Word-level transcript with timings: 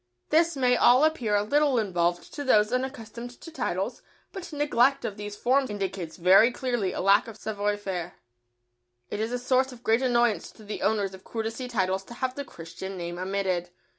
This 0.31 0.57
may 0.57 0.75
all 0.75 1.03
appear 1.03 1.35
a 1.35 1.43
little 1.43 1.77
involved 1.77 2.33
to 2.33 2.43
those 2.43 2.73
unaccustomed 2.73 3.39
to 3.39 3.51
titles, 3.51 4.01
but 4.31 4.51
neglect 4.51 5.05
of 5.05 5.15
these 5.15 5.35
forms 5.35 5.69
indicates 5.69 6.17
very 6.17 6.51
clearly 6.51 6.91
a 6.91 6.99
lack 6.99 7.27
of 7.27 7.37
savoir 7.37 7.77
faire. 7.77 8.15
It 9.11 9.19
is 9.19 9.31
a 9.31 9.37
source 9.37 9.71
of 9.71 9.83
great 9.83 10.01
annoyance 10.01 10.49
to 10.53 10.63
the 10.63 10.81
owners 10.81 11.13
of 11.13 11.23
courtesy 11.23 11.67
titles 11.67 12.03
to 12.05 12.15
have 12.15 12.33
the 12.33 12.43
Christian 12.43 12.97
name 12.97 13.19
omitted. 13.19 13.69